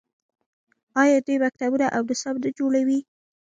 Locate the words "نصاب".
2.09-2.35